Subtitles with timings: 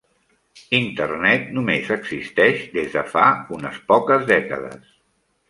[0.77, 3.27] Internet només existeix des de fa
[3.59, 4.91] unes poques dècades.